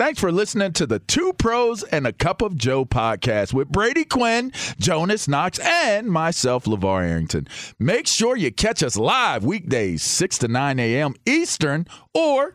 [0.00, 4.06] Thanks for listening to the Two Pros and a Cup of Joe podcast with Brady
[4.06, 7.46] Quinn, Jonas Knox, and myself, LaVar Arrington.
[7.78, 11.12] Make sure you catch us live weekdays, 6 to 9 a.m.
[11.26, 12.54] Eastern or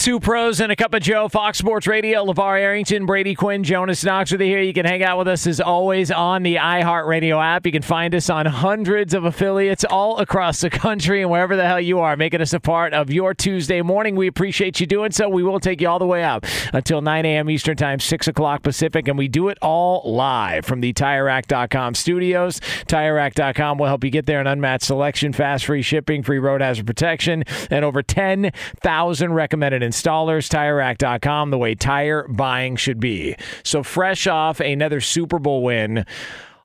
[0.00, 4.02] Two pros and a cup of Joe, Fox Sports Radio, LaVar Arrington, Brady Quinn, Jonas
[4.02, 4.62] Knox with you here.
[4.62, 7.66] You can hang out with us as always on the iHeartRadio app.
[7.66, 11.66] You can find us on hundreds of affiliates all across the country and wherever the
[11.66, 14.16] hell you are, making us a part of your Tuesday morning.
[14.16, 15.28] We appreciate you doing so.
[15.28, 17.50] We will take you all the way up until 9 a.m.
[17.50, 22.58] Eastern Time, 6 o'clock Pacific, and we do it all live from the TireRack.com studios.
[22.86, 26.86] TireRack.com will help you get there an unmatched selection, fast free shipping, free road hazard
[26.86, 33.36] protection, and over 10,000 recommended installers, TireRack.com, the way tire buying should be.
[33.62, 36.04] So, fresh off another Super Bowl win,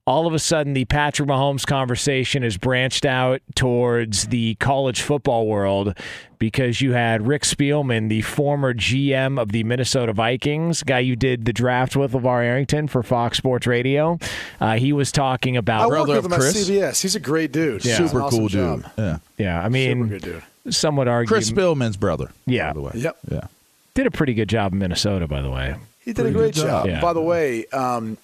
[0.08, 5.48] all of a sudden the Patrick Mahomes conversation has branched out towards the college football
[5.48, 5.98] world
[6.38, 11.46] because you had Rick Spielman, the former GM of the Minnesota Vikings, guy you did
[11.46, 14.20] the draft with, LaVar Arrington for Fox Sports Radio.
[14.62, 16.70] Uh, he was talking about I worked with him Chris.
[16.70, 17.02] at CBS.
[17.02, 17.84] He's a great dude.
[17.84, 17.98] Yeah.
[17.98, 18.84] Super awesome cool job.
[18.84, 18.92] dude.
[18.98, 19.18] Yeah.
[19.38, 20.44] Yeah, I mean, Super good dude.
[20.70, 22.32] Some would argue Chris Spielman's brother.
[22.46, 22.70] Yeah.
[22.70, 22.92] By the way.
[22.96, 23.18] Yep.
[23.32, 23.48] Yeah.
[23.94, 25.76] did a pretty good job in Minnesota, by the way.
[26.04, 26.66] He did a great job.
[26.66, 26.88] job.
[26.88, 27.02] Yeah.
[27.02, 28.18] By the way, um,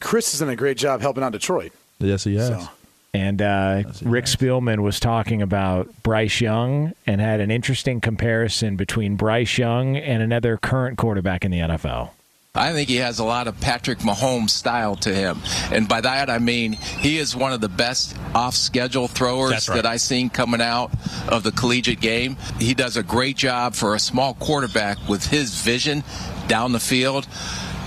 [0.00, 1.72] Chris has done a great job helping out Detroit.
[2.00, 2.48] Yes, he has.
[2.48, 2.68] So
[3.12, 9.14] And uh, Rick Spielman was talking about Bryce Young and had an interesting comparison between
[9.16, 12.10] Bryce Young and another current quarterback in the NFL.
[12.56, 15.40] I think he has a lot of Patrick Mahomes style to him.
[15.72, 19.74] And by that, I mean he is one of the best off schedule throwers right.
[19.74, 20.92] that I've seen coming out
[21.26, 22.36] of the collegiate game.
[22.60, 26.04] He does a great job for a small quarterback with his vision
[26.46, 27.26] down the field,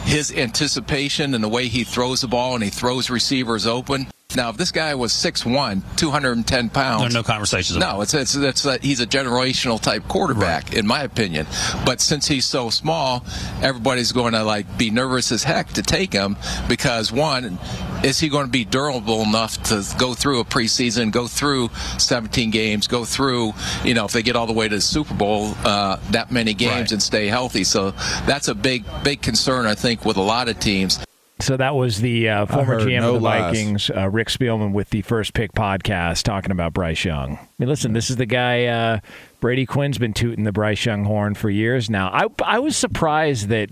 [0.04, 4.08] his anticipation, and the way he throws the ball and he throws receivers open.
[4.38, 7.02] Now, if this guy was 6'1, 210 pounds.
[7.02, 10.74] There are no conversations about No, it's, it's, it's a, he's a generational type quarterback,
[10.75, 11.48] in my opinion.
[11.88, 13.25] But since he's so small,
[13.64, 16.38] everybody's going to like be nervous as heck to take him
[16.70, 17.58] because one,
[18.03, 22.52] is he going to be durable enough to go through a preseason, go through 17
[22.52, 25.56] games, go through, you know, if they get all the way to the Super Bowl,
[25.66, 26.92] uh, that many games Right.
[26.92, 27.64] and stay healthy.
[27.64, 27.90] So
[28.28, 31.00] that's a big, big concern, I think, with a lot of teams.
[31.40, 33.56] So that was the uh, former GM no of the lies.
[33.56, 37.34] Vikings, uh, Rick Spielman, with the First Pick podcast talking about Bryce Young.
[37.38, 39.00] I mean, listen, this is the guy uh,
[39.40, 42.09] Brady Quinn's been tooting the Bryce Young horn for years now.
[42.09, 43.70] I I was surprised that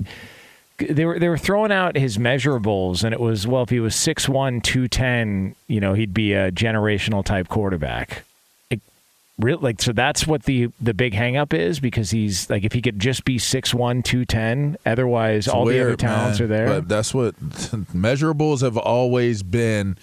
[0.78, 3.96] they were they were throwing out his measurables, and it was well, if he was
[3.96, 8.24] 6'1", 210, you know, he'd be a generational type quarterback.
[9.38, 12.72] Real like so that's what the the big hang up is because he's like if
[12.72, 16.46] he could just be 6'1", 210, otherwise It's all the other talents man.
[16.46, 16.68] are there.
[16.68, 19.98] But that's what measurables have always been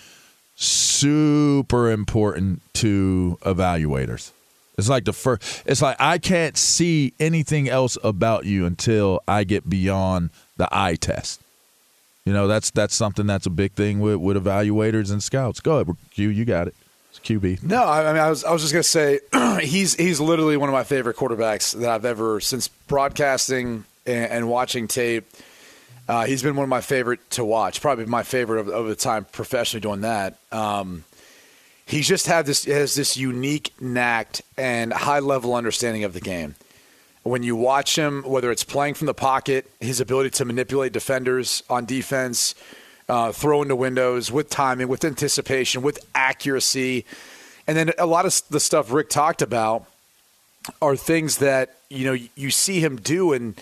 [0.54, 4.32] super important to evaluators.
[4.78, 5.62] It's like the first.
[5.66, 10.96] It's like I can't see anything else about you until I get beyond the eye
[10.96, 11.40] test.
[12.24, 15.60] You know, that's that's something that's a big thing with with evaluators and scouts.
[15.60, 16.28] Go ahead, Q.
[16.28, 16.74] You got it.
[17.20, 17.62] QB.
[17.62, 19.20] No, I mean, I was, I was just gonna say
[19.62, 24.48] he's he's literally one of my favorite quarterbacks that I've ever since broadcasting and, and
[24.48, 25.26] watching tape.
[26.08, 28.96] Uh, he's been one of my favorite to watch, probably my favorite of, of the
[28.96, 30.36] time professionally doing that.
[30.50, 31.04] Um,
[31.86, 36.54] he's just had this has this unique knack and high level understanding of the game.
[37.22, 41.62] When you watch him, whether it's playing from the pocket, his ability to manipulate defenders
[41.70, 42.56] on defense,
[43.12, 47.04] uh, throw into windows with timing, with anticipation, with accuracy,
[47.66, 49.84] and then a lot of the stuff Rick talked about
[50.80, 53.60] are things that you know you see him do, and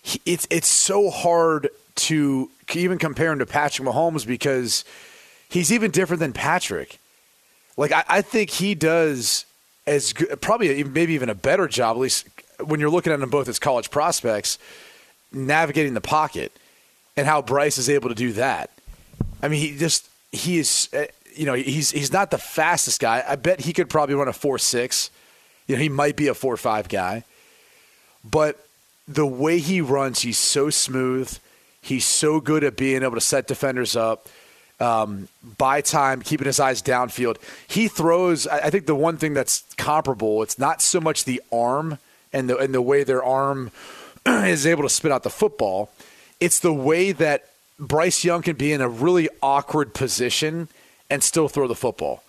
[0.00, 4.86] he, it's it's so hard to even compare him to Patrick Mahomes because
[5.50, 6.98] he's even different than Patrick.
[7.76, 9.44] Like I, I think he does
[9.86, 12.26] as good, probably maybe even a better job, at least
[12.64, 14.58] when you're looking at them both as college prospects,
[15.32, 16.50] navigating the pocket
[17.16, 18.70] and how Bryce is able to do that.
[19.42, 21.04] I mean, he just he is uh,
[21.34, 23.24] you know he's he's not the fastest guy.
[23.26, 25.10] I bet he could probably run a four six.
[25.66, 27.24] You know, he might be a four five guy,
[28.28, 28.64] but
[29.08, 31.36] the way he runs, he's so smooth.
[31.82, 34.28] He's so good at being able to set defenders up,
[34.78, 37.36] um, buy time, keeping his eyes downfield.
[37.66, 38.46] He throws.
[38.46, 41.98] I think the one thing that's comparable, it's not so much the arm
[42.32, 43.70] and the and the way their arm
[44.26, 45.90] is able to spit out the football.
[46.40, 47.46] It's the way that
[47.78, 50.68] Bryce Young can be in a really awkward position
[51.08, 52.22] and still throw the football.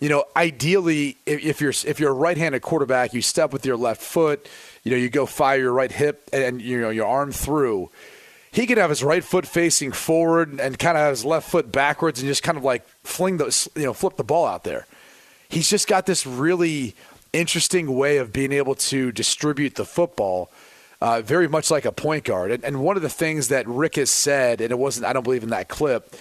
[0.00, 3.76] You know, ideally, if, if you're if you're a right-handed quarterback, you step with your
[3.76, 4.48] left foot.
[4.82, 7.90] You know, you go fire your right hip and you know your arm through.
[8.50, 11.72] He could have his right foot facing forward and kind of have his left foot
[11.72, 14.86] backwards and just kind of like fling the you know flip the ball out there.
[15.48, 16.94] He's just got this really
[17.32, 20.50] interesting way of being able to distribute the football,
[21.00, 22.50] uh, very much like a point guard.
[22.50, 25.22] And, and one of the things that Rick has said, and it wasn't, I don't
[25.22, 26.14] believe in that clip,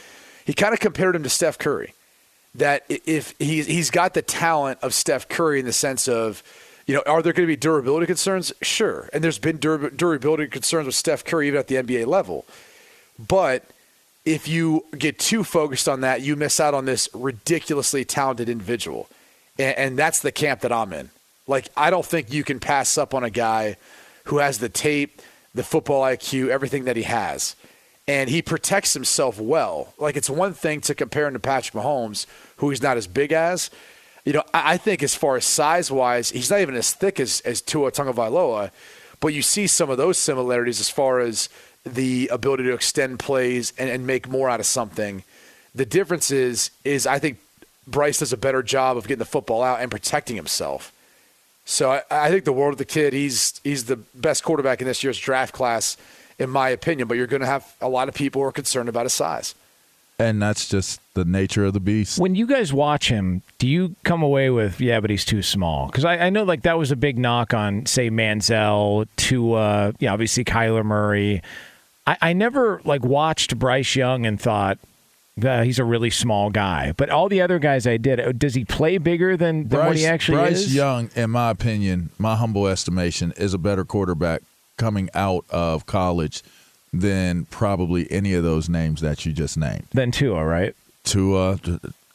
[0.45, 1.93] he kind of compared him to Steph Curry.
[2.55, 6.43] That if he's, he's got the talent of Steph Curry in the sense of,
[6.85, 8.53] you know, are there going to be durability concerns?
[8.61, 9.09] Sure.
[9.11, 12.45] And there's been dur- durability concerns with Steph Curry even at the NBA level.
[13.17, 13.63] But
[14.23, 19.09] if you get too focused on that, you miss out on this ridiculously talented individual
[19.57, 21.09] and that's the camp that I'm in.
[21.47, 23.77] Like, I don't think you can pass up on a guy
[24.25, 25.21] who has the tape,
[25.53, 27.55] the football IQ, everything that he has.
[28.07, 29.93] And he protects himself well.
[29.97, 32.25] Like, it's one thing to compare him to Patrick Mahomes,
[32.57, 33.69] who he's not as big as.
[34.25, 37.19] You know, I, I think as far as size wise, he's not even as thick
[37.19, 38.71] as, as Tua Tagovailoa,
[39.19, 41.47] but you see some of those similarities as far as
[41.85, 45.23] the ability to extend plays and, and make more out of something.
[45.75, 47.39] The difference is, is I think
[47.87, 50.92] Bryce does a better job of getting the football out and protecting himself.
[51.65, 54.87] So I, I, think the world of the kid, he's he's the best quarterback in
[54.87, 55.95] this year's draft class,
[56.37, 57.07] in my opinion.
[57.07, 59.55] But you're going to have a lot of people who are concerned about his size.
[60.19, 62.19] And that's just the nature of the beast.
[62.19, 65.87] When you guys watch him, do you come away with, yeah, but he's too small?
[65.87, 69.91] Because I, I, know like that was a big knock on, say, Manziel, to, uh,
[69.99, 71.41] yeah, obviously Kyler Murray.
[72.05, 74.77] I, I never like watched Bryce Young and thought,
[75.35, 76.93] he's a really small guy.
[76.95, 79.87] But all the other guys I did, uh, does he play bigger than, than Bryce,
[79.87, 80.75] what he actually Bryce is?
[80.75, 84.41] Young, in my opinion, my humble estimation, is a better quarterback
[84.77, 86.43] coming out of college
[86.91, 89.87] than probably any of those names that you just named.
[89.91, 90.75] Than Tua, right?
[91.03, 91.57] Tua,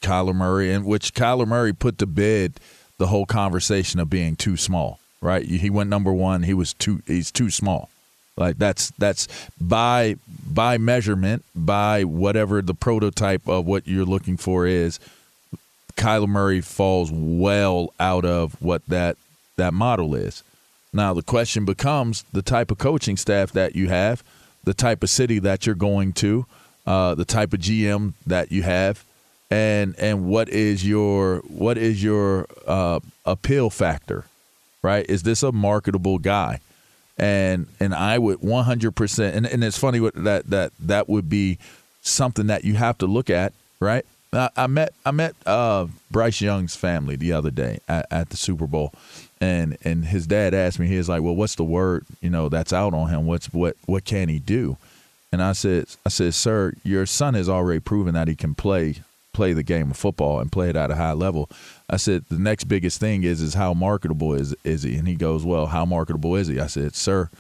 [0.00, 2.54] Kyler Murray, and which Kyler Murray put to bed
[2.98, 5.00] the whole conversation of being too small.
[5.20, 5.44] Right?
[5.44, 6.44] He went number one.
[6.44, 7.02] He was too.
[7.04, 7.90] He's too small.
[8.38, 9.26] Like that's that's
[9.60, 10.16] by
[10.48, 15.00] by measurement, by whatever the prototype of what you're looking for is.
[15.96, 19.16] Kyler Murray falls well out of what that
[19.56, 20.44] that model is.
[20.92, 24.22] Now the question becomes the type of coaching staff that you have,
[24.62, 26.46] the type of city that you're going to,
[26.86, 29.04] uh, the type of GM that you have,
[29.50, 34.26] and and what is your what is your uh, appeal factor,
[34.80, 35.04] right?
[35.08, 36.60] Is this a marketable guy?
[37.18, 41.58] And and I would 100% and, and it's funny that that that would be
[42.02, 44.04] something that you have to look at right?
[44.32, 48.36] I, I met I met uh, Bryce Young's family the other day at, at, the
[48.36, 48.92] Super Bowl
[49.40, 52.48] and and his dad asked me he was like well what's the word you know
[52.48, 53.26] that's out on him?
[53.26, 54.76] What's what what can he do?
[55.32, 58.96] And I said I said sir your son has already proven that he can play
[59.32, 61.48] play the game of football and play it at a high level
[61.90, 64.96] I said, the next biggest thing is is how marketable is is he?
[64.96, 66.60] And he goes, well, how marketable is he?
[66.60, 67.30] I said, sir,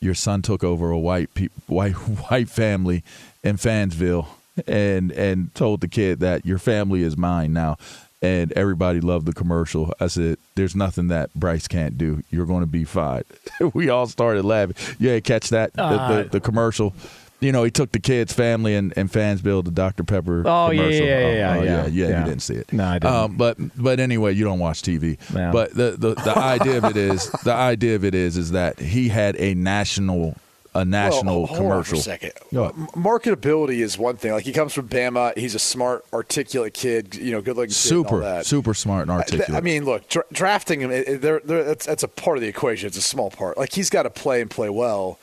[0.00, 3.02] your son took over a white pe- white white family
[3.42, 4.26] in Fansville
[4.66, 7.76] and and told the kid that your family is mine now.
[8.20, 9.92] And everybody loved the commercial.
[10.00, 12.22] I said, "There's nothing that Bryce can't do.
[12.30, 13.24] You're going to be fine."
[13.74, 14.76] we all started laughing.
[14.98, 16.94] Yeah, catch that the, uh, the, the commercial
[17.40, 20.04] you know, he took the kids' family and, and Fansville to Dr.
[20.04, 20.40] Pepper.
[20.46, 21.06] Oh commercial.
[21.06, 22.72] yeah, yeah, yeah, oh, yeah, yeah, yeah, You didn't see it.
[22.72, 23.14] No, I didn't.
[23.14, 25.18] Um, but but anyway, you don't watch TV.
[25.32, 25.52] No.
[25.52, 28.78] But the, the the idea of it is the idea of it is is that
[28.78, 30.36] he had a national
[30.74, 31.98] a national well, hold commercial.
[31.98, 32.32] On for a second.
[32.52, 34.32] Go Marketability is one thing.
[34.32, 35.36] Like he comes from Bama.
[35.36, 37.14] He's a smart, articulate kid.
[37.14, 37.70] You know, good looking.
[37.70, 38.46] Super, kid and all that.
[38.46, 39.50] super smart and articulate.
[39.50, 42.42] I mean, look, dra- drafting him, it, it, they're, they're, that's, that's a part of
[42.42, 42.88] the equation.
[42.88, 43.56] It's a small part.
[43.56, 45.18] Like he's got to play and play well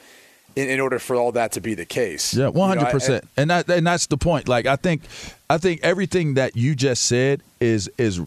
[0.55, 2.33] in, in order for all that to be the case.
[2.33, 4.47] Yeah, one hundred percent, and that and that's the point.
[4.47, 5.03] Like I think,
[5.49, 8.21] I think everything that you just said is is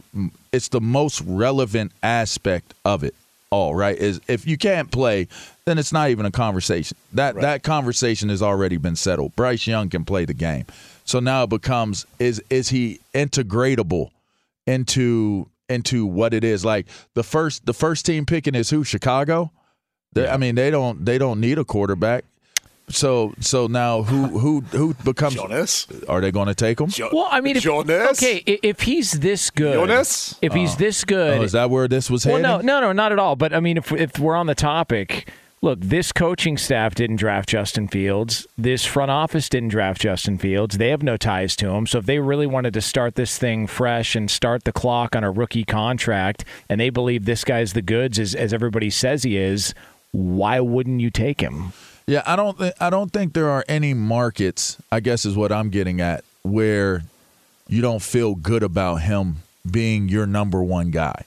[0.53, 3.15] it's the most relevant aspect of it
[3.51, 3.75] all.
[3.75, 3.97] Right?
[3.97, 5.29] Is if you can't play,
[5.65, 6.97] then it's not even a conversation.
[7.13, 9.35] That that conversation has already been settled.
[9.37, 10.67] Bryce Young can play the game,
[11.05, 14.11] so now it becomes is is he integratable
[14.67, 16.65] into into what it is?
[16.65, 19.51] Like the first the first team picking is who Chicago.
[20.15, 22.25] They, I mean, they don't they don't need a quarterback.
[22.89, 25.87] So so now who who who becomes Jonas?
[26.09, 26.91] Are they going to take him?
[27.13, 28.23] Well, I mean, if, Jonas?
[28.23, 30.37] okay, if he's this good, Jonas?
[30.43, 32.67] if he's uh, this good, Oh, is that where this was well, heading?
[32.67, 33.37] no, no, no, not at all.
[33.37, 35.31] But I mean, if if we're on the topic,
[35.63, 38.47] look, this coaching staff didn't draft Justin Fields.
[38.59, 40.77] This front office didn't draft Justin Fields.
[40.77, 41.87] They have no ties to him.
[41.87, 45.25] So if they really wanted to start this thing fresh and start the clock on
[45.25, 49.39] a rookie contract, and they believe this guy's the goods as as everybody says he
[49.39, 49.73] is,
[50.15, 51.73] why wouldn't you take him?
[52.07, 54.79] Yeah, I don't think I don't think there are any markets.
[54.93, 57.03] I guess is what I'm getting at where
[57.67, 59.37] you don't feel good about him
[59.69, 61.25] being your number one guy.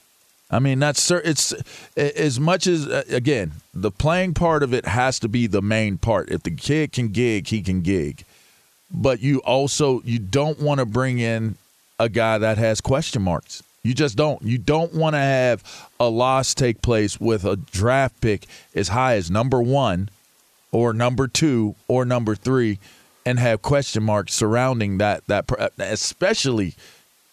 [0.49, 1.53] I mean, that's it's
[1.97, 5.97] as much as uh, again the playing part of it has to be the main
[5.97, 6.29] part.
[6.31, 8.23] If the kid can gig, he can gig.
[8.89, 11.57] But you also you don't want to bring in
[11.99, 13.63] a guy that has question marks.
[13.87, 14.41] You just don't.
[14.41, 15.63] You don't want to have
[15.97, 20.09] a loss take place with a draft pick as high as number one
[20.73, 22.79] or number two or number three
[23.25, 26.75] and have question marks surrounding that that especially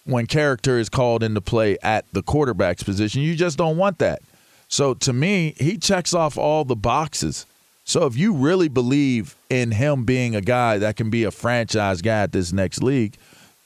[0.05, 3.21] when character is called into play at the quarterback's position.
[3.21, 4.23] You just don't want that.
[4.69, 7.47] So to me he checks off all the boxes.
[7.85, 12.01] So if you really believe in him being a guy that can be a franchise
[12.01, 13.17] guy at this next league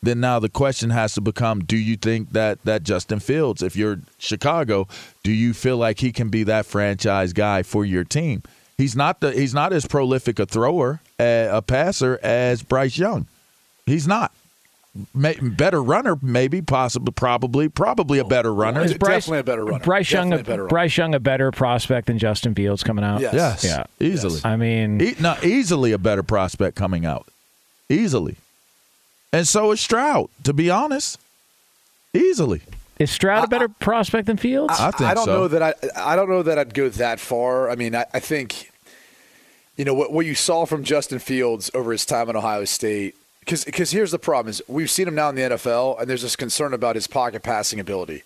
[0.03, 3.75] then now the question has to become do you think that that Justin Fields if
[3.77, 4.87] you're Chicago
[5.23, 8.43] do you feel like he can be that franchise guy for your team
[8.77, 13.27] he's not the he's not as prolific a thrower uh, a passer as Bryce Young
[13.87, 14.33] he's not
[15.15, 19.65] May, better runner maybe possibly probably probably a better runner Is Bryce- Definitely a better
[19.65, 19.85] runner.
[19.85, 20.69] Bryce Young, Definitely a, a better runner.
[20.71, 23.21] Bryce Young, a better prospect than Justin Fields coming out.
[23.21, 23.35] Yes.
[23.35, 23.85] yes Yeah.
[24.05, 27.27] easily I mean, E- no, easily a better prospect coming out.
[27.89, 28.37] Easily.
[29.33, 31.19] And so is Stroud, to be honest.
[32.15, 32.63] Easily.
[32.99, 34.75] is Stroud a better prospect than Fields?
[34.79, 35.33] I think I don't so.
[35.33, 35.75] know that I
[36.13, 37.71] I don't know that I'd go that far.
[37.71, 38.71] I mean, I, I think
[39.77, 43.15] you know what what you saw from Justin Fields over his time at Ohio State.
[43.45, 46.37] Because here's the problem: is we've seen him now in the NFL, and there's this
[46.37, 48.23] concern about his pocket passing ability.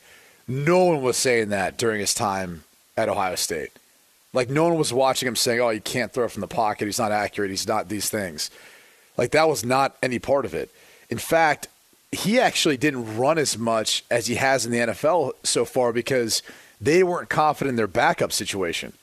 [0.49, 2.65] No one was saying that during his time
[2.97, 3.71] at Ohio State.
[4.33, 6.87] Like no one was watching him saying, "Oh, he can't throw from the pocket.
[6.87, 7.51] He's not accurate.
[7.51, 8.51] He's not these things."
[9.17, 10.71] Like that was not any part of it.
[11.13, 11.69] In fact,
[12.11, 16.43] he actually didn't run as much as he has in the NFL so far because
[16.81, 18.95] they weren't confident in their backup situation.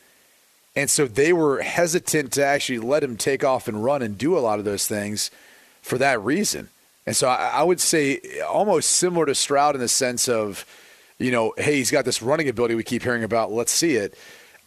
[0.76, 4.36] And so they were hesitant to actually let him take off and run and do
[4.36, 5.30] a lot of those things
[5.84, 6.70] for that reason.
[7.06, 10.66] And so I, I would say almost similar to Stroud in the sense of,
[11.20, 13.52] you know, hey, he's got this running ability we keep hearing about.
[13.52, 14.18] Let's see it.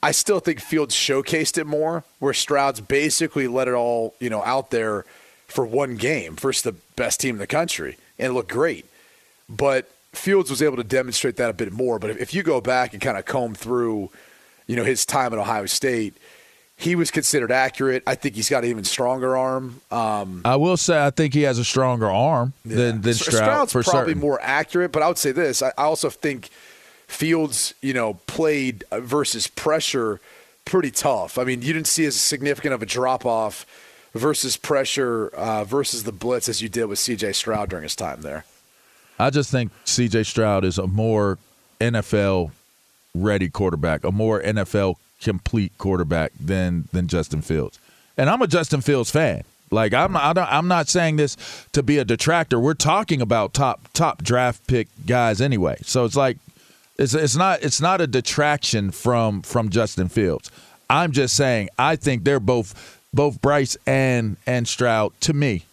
[0.00, 4.44] I still think Fields showcased it more, where Stroud's basically let it all, you know,
[4.44, 5.04] out there
[5.52, 8.86] for one game versus the best team in the country, and it looked great.
[9.48, 11.98] But Fields was able to demonstrate that a bit more.
[11.98, 14.10] But if, you go back and kind of comb through,
[14.66, 16.16] you know, his time at Ohio State,
[16.76, 18.02] he was considered accurate.
[18.06, 19.80] I think he's got an even stronger arm.
[19.90, 23.34] Um, I will say I think he has a stronger arm than, than Stroud.
[23.34, 24.20] Stroud's for probably certain.
[24.20, 26.48] more accurate, but I would say this: I, I also think
[27.06, 30.20] Fields, you know, played versus pressure
[30.64, 31.38] pretty tough.
[31.38, 33.66] I mean, you didn't see as significant of a drop off
[34.14, 37.32] versus pressure uh, versus the blitz as you did with C.J.
[37.32, 38.44] Stroud during his time there.
[39.18, 40.24] I just think C.J.
[40.24, 41.38] Stroud is a more
[41.80, 42.52] NFL
[43.14, 47.78] ready quarterback, a more NFL complete quarterback than than Justin Fields.
[48.16, 49.44] And I'm a Justin Fields fan.
[49.70, 51.36] Like I'm I don't, I'm not saying this
[51.72, 52.60] to be a detractor.
[52.60, 55.78] We're talking about top top draft pick guys anyway.
[55.82, 56.36] So it's like
[56.98, 60.50] it's it's not it's not a detraction from from Justin Fields.
[60.90, 65.64] I'm just saying I think they're both both Bryce and and Stroud to me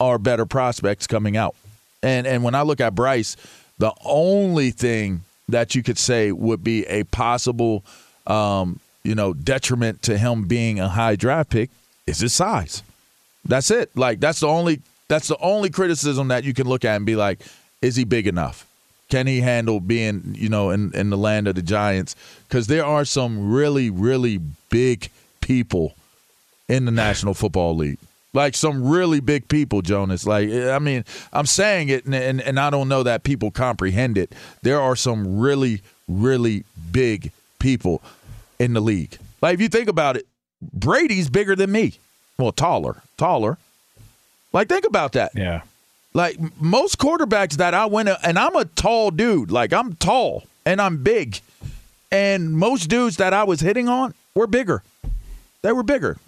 [0.00, 1.54] are better prospects coming out.
[2.02, 3.36] And and when I look at Bryce,
[3.78, 7.82] the only thing that you could say would be a possible
[8.26, 11.70] um, you know, detriment to him being a high draft pick
[12.06, 12.82] is his size.
[13.44, 13.90] That's it.
[13.96, 17.16] Like that's the only that's the only criticism that you can look at and be
[17.16, 17.40] like,
[17.80, 18.66] is he big enough?
[19.08, 22.14] Can he handle being, you know, in, in the land of the giants?
[22.46, 24.38] Because there are some really, really
[24.68, 25.08] big
[25.40, 25.94] people
[26.68, 27.98] in the National Football League.
[28.34, 30.26] Like some really big people, Jonas.
[30.26, 34.18] Like I mean, I'm saying it, and, and, and I don't know that people comprehend
[34.18, 34.34] it.
[34.62, 38.02] There are some really, really big people
[38.58, 39.16] in the league.
[39.40, 40.26] Like if you think about it,
[40.60, 41.94] Brady's bigger than me.
[42.36, 43.56] Well, taller, taller.
[44.52, 45.32] Like think about that.
[45.34, 45.62] Yeah.
[46.14, 49.50] Like most quarterbacks that I went, and I'm a tall dude.
[49.50, 51.40] Like I'm tall and I'm big,
[52.12, 54.82] and most dudes that I was hitting on were bigger.
[55.62, 56.18] They were bigger.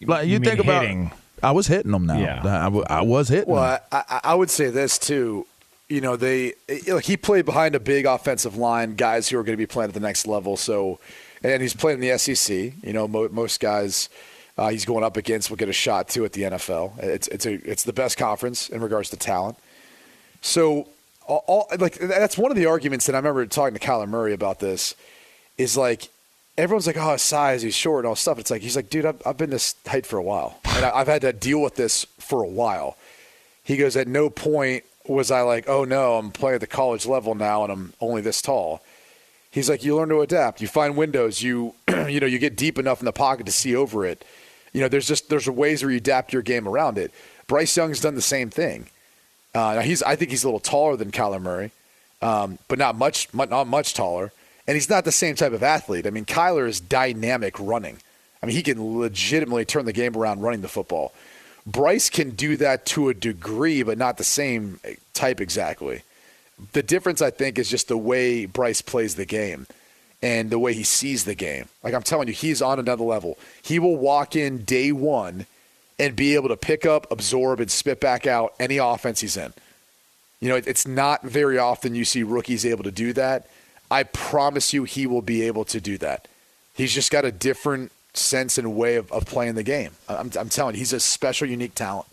[0.00, 1.10] Like you, You think about, hitting.
[1.42, 2.18] I was hitting them now.
[2.18, 2.40] Yeah.
[2.44, 3.52] I, w- I was hitting.
[3.52, 5.46] Well, I, I, I would say this too.
[5.88, 6.52] You know, they
[6.86, 9.88] like he played behind a big offensive line, guys who are going to be playing
[9.88, 10.56] at the next level.
[10.56, 11.00] So,
[11.42, 12.74] and he's playing in the SEC.
[12.82, 14.10] You know, mo- most guys
[14.58, 16.98] uh, he's going up against will get a shot too at the NFL.
[16.98, 19.56] It's it's a it's the best conference in regards to talent.
[20.42, 20.88] So,
[21.26, 24.34] all, all like that's one of the arguments that I remember talking to Kyler Murray
[24.34, 24.94] about this.
[25.56, 26.08] Is like
[26.58, 28.38] everyone's like, oh, his size, he's short, and all stuff.
[28.38, 30.90] It's like he's like, dude, I've, I've been this height for a while, and I,
[30.96, 32.96] I've had to deal with this for a while.
[33.62, 37.06] He goes, at no point was I like, oh no, I'm playing at the college
[37.06, 38.82] level now, and I'm only this tall.
[39.50, 40.60] He's like, you learn to adapt.
[40.60, 41.42] You find windows.
[41.42, 44.24] You, you know, you get deep enough in the pocket to see over it.
[44.72, 47.12] You know, there's just there's ways where you adapt your game around it.
[47.46, 48.86] Bryce Young's done the same thing.
[49.54, 51.70] Uh, now he's I think he's a little taller than Kyler Murray,
[52.20, 54.32] um, but not much not much taller.
[54.68, 56.06] And he's not the same type of athlete.
[56.06, 57.96] I mean, Kyler is dynamic running.
[58.42, 61.12] I mean, he can legitimately turn the game around running the football.
[61.66, 64.78] Bryce can do that to a degree, but not the same
[65.14, 66.02] type exactly.
[66.72, 69.66] The difference, I think, is just the way Bryce plays the game
[70.22, 71.68] and the way he sees the game.
[71.82, 73.38] Like I'm telling you, he's on another level.
[73.62, 75.46] He will walk in day one
[75.98, 79.52] and be able to pick up, absorb, and spit back out any offense he's in.
[80.40, 83.48] You know, it's not very often you see rookies able to do that.
[83.90, 86.28] I promise you, he will be able to do that.
[86.74, 89.92] He's just got a different sense and way of, of playing the game.
[90.08, 92.06] I'm, I'm telling you, he's a special, unique talent.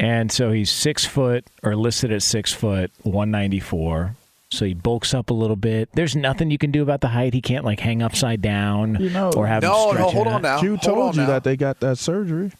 [0.00, 4.14] And so he's six foot or listed at six foot, 194.
[4.50, 5.88] So he bulks up a little bit.
[5.92, 7.34] There's nothing you can do about the height.
[7.34, 10.26] He can't like hang upside down You know- or have him No, stretch no, hold
[10.28, 10.32] out.
[10.34, 10.60] on now.
[10.60, 11.26] Q Hold told on you now.
[11.26, 12.52] that they got that surgery.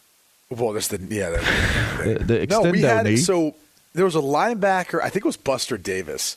[0.51, 1.31] Well, that's the yeah.
[1.31, 3.17] That, The, the no, we had knee.
[3.17, 3.55] so
[3.95, 5.01] there was a linebacker.
[5.01, 6.37] I think it was Buster Davis.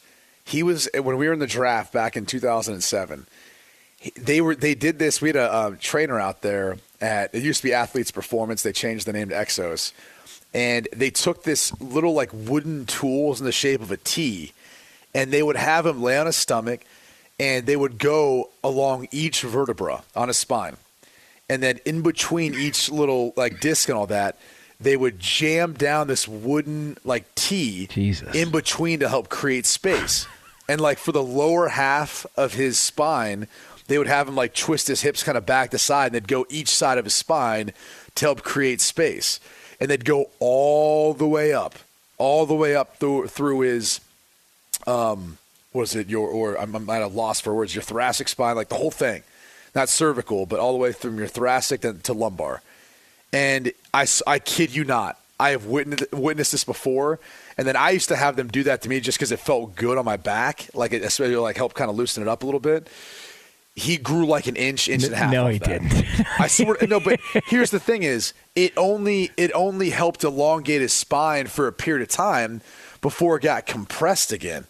[0.52, 3.26] He was when we were in the draft back in 2007.
[3.98, 5.22] he- They were they did this.
[5.22, 8.62] We had a um, trainer out there at it used to be Athletes Performance.
[8.64, 9.92] They changed the name to Exos,
[10.54, 14.52] and they took this little like wooden tools in the shape of a T,
[15.14, 16.82] and they would have him lay on his stomach,
[17.40, 20.78] and they would go along each vertebra on his spine
[21.50, 24.38] and then in between each little like disc and all that,
[24.80, 28.34] they would jam down this wooden like T Jesus.
[28.34, 30.28] in between to help create space.
[30.72, 33.50] And like for the lower half of his spine,
[33.88, 36.30] they would have him like twist his hips kind of back to side, and they'd
[36.30, 37.74] go each side of his spine
[38.16, 39.42] to help create space.
[39.82, 41.76] And they'd go all the way up,
[42.18, 44.00] all the way up through through his
[44.88, 45.40] um,
[45.74, 48.70] was it your or I'm, I'm at a loss for words, your thoracic spine, like
[48.70, 49.24] the whole thing,
[49.76, 52.62] not cervical, but all the way from your thoracic to, to lumbar.
[53.34, 57.20] And I, I kid you not, I have witnessed, witnessed this before.
[57.62, 59.76] And then I used to have them do that to me just because it felt
[59.76, 62.46] good on my back, like it especially like help kind of loosen it up a
[62.48, 62.90] little bit.
[63.76, 65.32] He grew like an inch, inch and a half.
[65.32, 65.68] no, he that.
[65.68, 66.26] didn't.
[66.40, 67.00] I swear, no.
[67.00, 71.72] But here's the thing: is it only it only helped elongate his spine for a
[71.72, 72.62] period of time
[73.00, 74.66] before it got compressed again.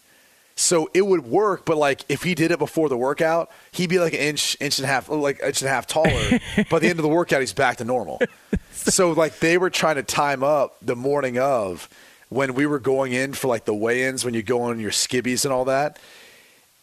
[0.54, 4.00] So it would work, but like if he did it before the workout, he'd be
[4.00, 6.40] like an inch, inch and a half, like inch and a half taller.
[6.70, 8.20] By the end of the workout, he's back to normal.
[8.72, 11.88] so like they were trying to time up the morning of
[12.32, 15.44] when we were going in for like the weigh-ins when you go on your skibbies
[15.44, 15.98] and all that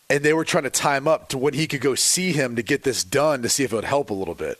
[0.09, 2.63] and they were trying to time up to when he could go see him to
[2.63, 4.59] get this done to see if it would help a little bit.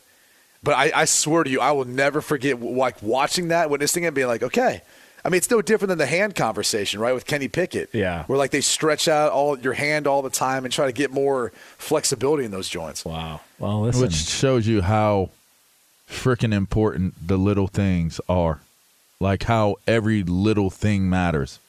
[0.62, 4.08] But I, I swear to you, I will never forget like watching that, witnessing it,
[4.08, 4.82] and being like, okay.
[5.23, 7.89] I mean, it's no different than the hand conversation, right, with Kenny Pickett.
[7.93, 8.23] Yeah.
[8.25, 11.12] where like they stretch out all your hand all the time and try to get
[11.12, 13.04] more flexibility in those joints.
[13.04, 13.41] Wow.
[13.58, 14.02] Well, listen.
[14.02, 15.30] which shows you how
[16.10, 18.62] freaking important the little things are.
[19.20, 21.60] Like how every little thing matters.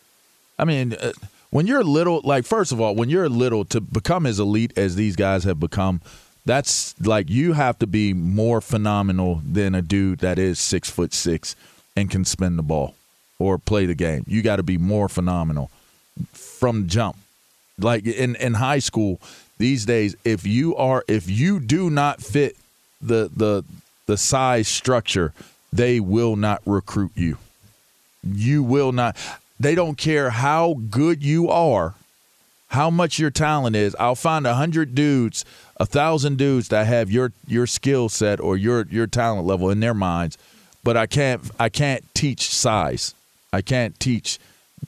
[0.58, 1.12] I mean, uh,
[1.50, 4.94] when you're little, like, first of all, when you're little, to become as elite as
[4.94, 6.00] these guys have become,
[6.46, 11.12] that's like you have to be more phenomenal than a dude that is six foot
[11.12, 11.56] six
[11.96, 12.94] and can spin the ball
[13.38, 14.24] or play the game.
[14.26, 15.70] You got to be more phenomenal
[16.32, 17.16] from jump.
[17.78, 19.20] Like in, in high school
[19.58, 22.56] these days, if you are if you do not fit
[23.00, 23.64] the the
[24.06, 25.32] the size structure,
[25.72, 27.38] they will not recruit you.
[28.22, 29.16] You will not.
[29.58, 31.94] They don't care how good you are,
[32.68, 33.94] how much your talent is.
[33.98, 35.44] I'll find a hundred dudes,
[35.76, 39.80] a thousand dudes that have your your skill set or your your talent level in
[39.80, 40.38] their minds,
[40.82, 43.14] but I can't I can't teach size.
[43.52, 44.38] I can't teach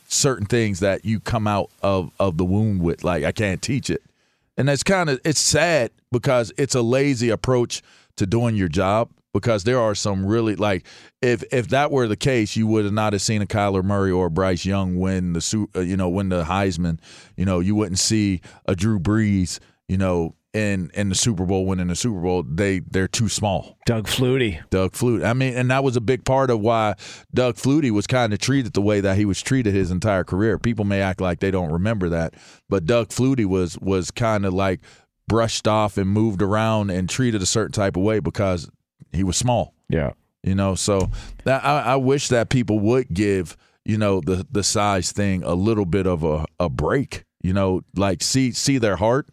[0.08, 3.04] certain things that you come out of of the womb with.
[3.04, 4.02] Like I can't teach it,
[4.56, 7.82] and that's kind of it's sad because it's a lazy approach
[8.16, 9.08] to doing your job.
[9.32, 10.86] Because there are some really like
[11.22, 14.10] if if that were the case, you would have not have seen a Kyler Murray
[14.10, 16.98] or a Bryce Young win the su- uh, you know win the Heisman.
[17.36, 19.58] You know you wouldn't see a Drew Brees.
[19.88, 23.78] You know in in the Super Bowl winning the Super Bowl, they they're too small.
[23.86, 24.60] Doug Flutie.
[24.70, 25.24] Doug Flutie.
[25.24, 26.94] I mean, and that was a big part of why
[27.32, 30.58] Doug Flutie was kind of treated the way that he was treated his entire career.
[30.58, 32.34] People may act like they don't remember that,
[32.68, 34.80] but Doug Flutie was was kind of like
[35.26, 38.68] brushed off and moved around and treated a certain type of way because
[39.12, 39.74] he was small.
[39.88, 40.12] Yeah.
[40.42, 41.10] You know, so
[41.44, 45.54] that, I, I wish that people would give you know the the size thing a
[45.54, 47.24] little bit of a, a break.
[47.42, 49.28] You know, like see see their heart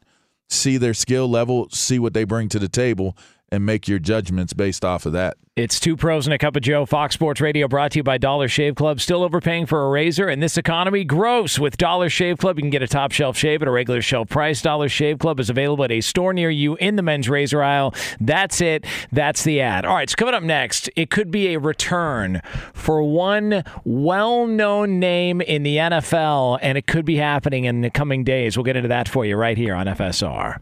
[0.50, 3.15] see their skill level, see what they bring to the table,
[3.51, 5.38] and make your judgments based off of that.
[5.59, 6.85] It's two pros and a cup of Joe.
[6.85, 9.01] Fox Sports Radio brought to you by Dollar Shave Club.
[9.01, 11.03] Still overpaying for a razor in this economy?
[11.03, 11.59] Gross.
[11.59, 14.29] With Dollar Shave Club, you can get a top shelf shave at a regular shelf
[14.29, 14.62] price.
[14.62, 17.93] Dollar Shave Club is available at a store near you in the men's razor aisle.
[18.21, 18.85] That's it.
[19.12, 19.83] That's the ad.
[19.85, 22.41] All right, so coming up next, it could be a return
[22.73, 27.89] for one well known name in the NFL, and it could be happening in the
[27.89, 28.55] coming days.
[28.55, 30.62] We'll get into that for you right here on FSR.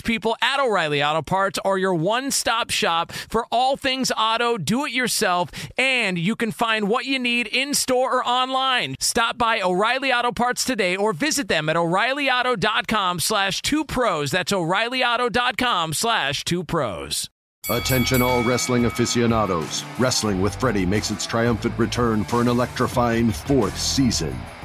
[0.00, 4.84] people at O'Reilly Auto Parts are your one stop shop for all things auto, do
[4.84, 8.94] it yourself, and you can find what you need in store or online.
[9.00, 14.30] Stop by O'Reilly Auto Parts today or visit them at o'ReillyAuto.com slash two pros.
[14.30, 17.28] That's o'ReillyAuto.com slash two pros.
[17.68, 19.84] Attention, all wrestling aficionados.
[19.98, 24.36] Wrestling with Freddie makes its triumphant return for an electrifying fourth season.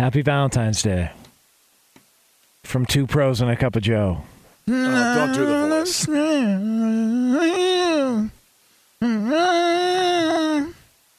[0.00, 1.10] Happy Valentine's Day.
[2.64, 4.22] From two pros and a cup of Joe.
[4.66, 6.08] Oh, don't do the voice.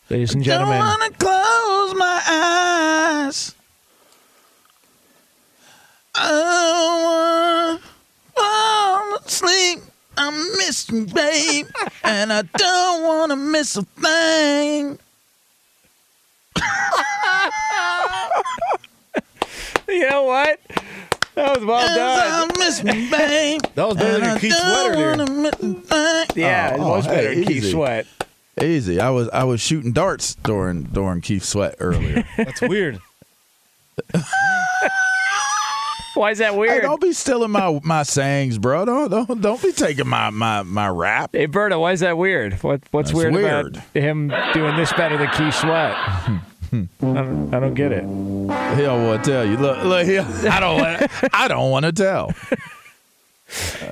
[0.09, 0.79] Ladies and gentlemen.
[0.79, 2.21] Don't wanna close my
[3.29, 3.53] eyes.
[6.15, 7.81] I don't
[8.35, 9.79] wanna sleep.
[10.17, 11.67] I miss you, babe,
[12.03, 14.80] and I don't wanna miss a thing.
[19.99, 20.59] you know what?
[21.35, 22.49] That was well done.
[22.51, 23.61] I miss me, babe.
[23.75, 25.09] That was better than Keith don't Sweater there.
[25.17, 26.25] wanna miss a.
[26.35, 27.71] Yeah, it Oh, was hey, better than Keith.
[27.71, 28.05] Sweat.
[28.61, 28.99] Easy.
[28.99, 32.23] I was I was shooting darts during during Keith Sweat earlier.
[32.37, 32.99] That's weird.
[36.13, 36.81] Why is that Hey, weird?
[36.83, 38.83] don't be stealing my my sayings, bro.
[38.83, 41.29] Don't don't, don't be taking my my my rap.
[41.31, 42.53] Hey, Berta, why is that weird?
[42.61, 43.77] What What's That's weird, weird.
[43.77, 45.95] about him doing this better than Keith Sweat?
[46.71, 46.83] Hmm.
[47.01, 48.01] I, don't, I don't get it.
[48.03, 49.57] He don't want to tell you.
[49.57, 50.05] Look, look.
[50.07, 50.81] He, I don't.
[50.81, 52.33] wanna- I don't want to tell.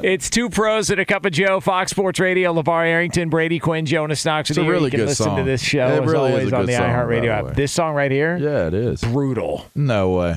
[0.01, 1.59] It's two pros and a cup of Joe.
[1.59, 2.53] Fox Sports Radio.
[2.53, 4.49] LaVar Arrington, Brady Quinn, Jonas Knox.
[4.49, 4.71] It's a here.
[4.71, 6.73] really you can good listen to this show It as really is always on the
[6.75, 7.55] song, by iHeartRadio app.
[7.55, 9.01] This song right here, Yeah, it is.
[9.01, 9.65] brutal.
[9.75, 10.35] No way.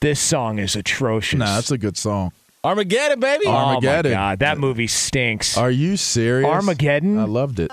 [0.00, 1.38] This song is atrocious.
[1.38, 2.32] Nah, it's a good song.
[2.62, 3.44] Armageddon, baby.
[3.46, 4.12] oh Armageddon.
[4.12, 5.56] my god, that movie stinks.
[5.56, 6.48] Are you serious?
[6.48, 7.18] Armageddon?
[7.18, 7.70] I loved it.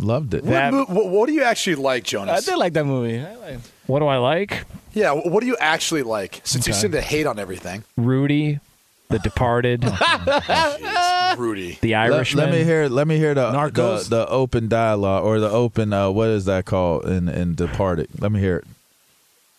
[0.00, 0.44] Loved it.
[0.44, 2.48] That- What, mo- what, what do you actually like, Jonas?
[2.48, 3.20] I did like that movie.
[3.20, 4.64] I like- what do I like?
[4.94, 6.40] yeah, what do you actually like?
[6.44, 6.80] Since you Okay.
[6.80, 7.84] seem to hate on everything.
[7.96, 8.60] Rudy,
[9.08, 11.78] The Departed, Jeez, Rudy.
[11.80, 12.44] The Let, Irishman.
[12.44, 12.88] let me hear.
[12.88, 15.92] Let me hear the, the the open dialogue or the open.
[15.92, 18.08] Uh, what is that called in in Departed?
[18.18, 18.64] Let me hear it.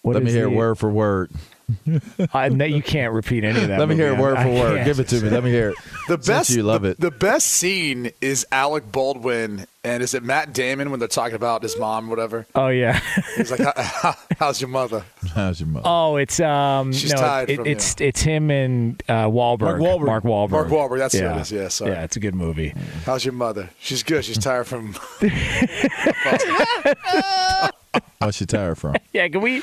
[0.01, 1.31] What let me is hear it the- word for word.
[2.33, 3.79] I, no, you can't repeat any of that.
[3.79, 4.75] Let me hear it word I- for I word.
[4.75, 4.85] can't.
[4.85, 5.29] Give it to me.
[5.29, 5.75] Let me hear it.
[6.07, 6.99] The Since best, you love the, it.
[6.99, 11.63] the best scene is Alec Baldwin and is it Matt Damon when they're talking about
[11.63, 12.45] his mom, or whatever?
[12.53, 12.99] Oh yeah.
[13.35, 15.03] He's like, "How- "How's your mother?"
[15.33, 15.83] How's your mother?
[15.87, 16.93] Oh, it's um.
[16.93, 19.59] She's no, tired it, from it's it's him and uh, Wahlberg.
[19.59, 20.05] Mark Wahlberg.
[20.05, 20.49] Mark Wahlberg.
[20.51, 21.39] Mark Wahlberg, that's who it yeah.
[21.39, 21.91] is, yeah, sorry.
[21.91, 22.73] Yeah, it's a good movie.
[23.05, 23.69] How's your mother?
[23.79, 24.23] She's good.
[24.25, 24.95] She's tired from.
[28.21, 28.95] What's she tired from?
[29.13, 29.61] Yeah, can we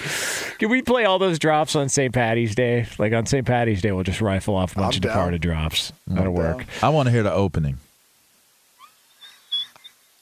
[0.58, 2.12] can we play all those drops on St.
[2.12, 2.86] Patty's Day?
[2.98, 3.46] Like on St.
[3.46, 5.12] Patty's Day, we'll just rifle off a bunch I'm of down.
[5.12, 5.92] Departed drops.
[6.06, 6.66] That'll work.
[6.82, 7.78] I want to hear the opening.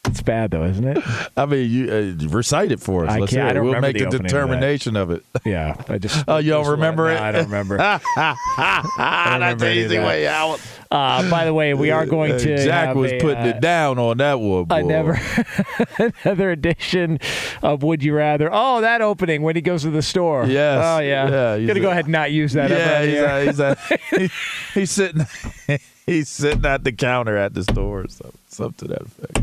[0.05, 1.03] It's bad though, isn't it?
[1.37, 3.11] I mean, you uh, recite it for us.
[3.11, 3.55] I Let's can't- hear I it.
[3.55, 5.25] don't We'll make the a opening of determination of it.
[5.45, 6.25] Yeah, I just.
[6.29, 7.21] Oh, you don't just let- remember no, it?
[7.21, 7.77] I don't remember.
[7.79, 8.05] That's
[8.97, 10.61] remember the easy way out.
[10.91, 12.65] Uh, by the way, we are going Uh, to.
[12.65, 14.65] Jack have was a, putting uh, it down on that one.
[14.65, 14.75] Boy.
[14.77, 15.19] I never
[16.25, 17.19] another edition
[17.63, 18.49] of Would You Rather.
[18.53, 20.47] Oh, that opening when he goes to the store.
[20.47, 20.83] Yes.
[20.85, 21.29] Oh yeah.
[21.29, 22.71] Yeah, he's Gonna a- go ahead and not use that.
[22.71, 23.77] Yeah, he's, a,
[24.11, 24.33] he's,
[24.75, 25.27] he's sitting.
[26.07, 29.41] He's sitting at the counter at the store, or something, something to that effect.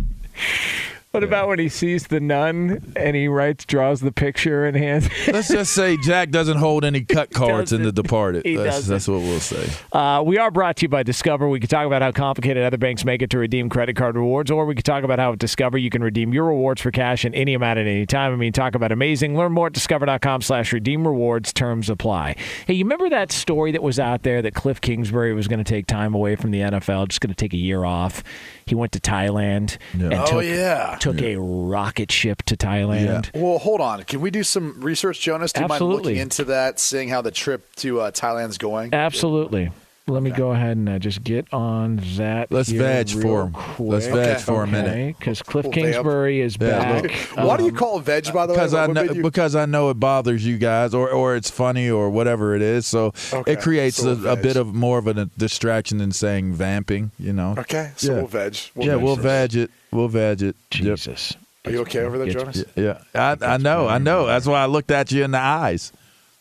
[1.13, 5.07] What about when he sees the nun and he writes, draws the picture and hands?
[5.27, 8.43] Let's just say Jack doesn't hold any cut cards in The Departed.
[8.43, 8.93] He That's, doesn't.
[8.95, 9.69] that's what we'll say.
[9.91, 11.49] Uh, we are brought to you by Discover.
[11.49, 14.49] We could talk about how complicated other banks make it to redeem credit card rewards,
[14.49, 17.25] or we could talk about how at Discover you can redeem your rewards for cash
[17.25, 18.33] in any amount at any time.
[18.33, 19.37] I mean, talk about amazing.
[19.37, 21.53] Learn more at discover.com slash redeem rewards.
[21.53, 22.37] Terms apply.
[22.65, 25.63] Hey, you remember that story that was out there that Kliff Kingsbury was going to
[25.63, 28.23] take time away from the NFL, just going to take a year off?
[28.65, 30.97] He went to Thailand and Oh, took, yeah.
[30.99, 33.29] took a rocket ship to Thailand.
[33.33, 34.03] Well, hold on.
[34.03, 35.51] Can we do some research, Jonas?
[35.53, 36.03] Do you mind Absolutely.
[36.13, 38.93] looking into that, seeing how the trip to uh, Thailand's going?
[38.93, 39.71] Absolutely.
[40.05, 42.51] Let me go ahead and uh, just get on that.
[42.51, 43.55] Let's veg for him.
[43.79, 44.25] Let's quick.
[44.25, 45.17] veg for a minute.
[45.17, 45.73] Because Kliff We'll vamp.
[45.75, 47.11] Kingsbury is Yeah, back.
[47.35, 48.57] Why do you Um, call it veg, by the way?
[48.59, 51.89] Because I know you- because I know it bothers you guys, or or it's funny,
[51.89, 52.85] or whatever it is.
[52.85, 54.43] So Okay, it creates so a, we'll a veg.
[54.43, 57.11] bit of more of a distraction than saying vamping.
[57.17, 57.55] You know.
[57.59, 58.17] Okay, so Yeah.
[58.17, 58.57] we'll veg.
[58.75, 59.71] We'll yeah, veg we'll veg it.
[59.93, 60.55] We'll veg it.
[60.73, 60.97] Yep.
[60.97, 61.33] Jesus.
[61.63, 62.61] Are you okay over there, Jonas?
[62.75, 64.25] Yeah, I, I know, I know.
[64.25, 65.93] That's why I looked at you in the eyes.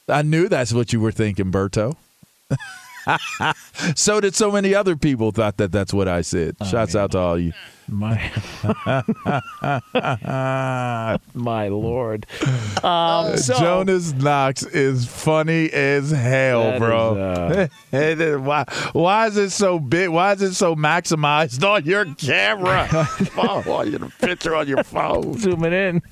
[0.09, 1.94] I knew that's what you were thinking, Berto.
[3.95, 6.57] so did so many other people thought that that's what I said.
[6.71, 7.53] Shouts out to all you.
[7.88, 8.31] My,
[11.35, 12.27] my lord.
[12.83, 17.69] Um, so, Jonas Knox is funny as hell, bro.
[17.93, 18.65] is, uh, why?
[18.93, 20.11] Why is it so big?
[20.11, 22.88] Why is it so maximized on your camera?
[23.37, 25.37] oh, on your picture on your phone.
[25.38, 26.03] zooming in.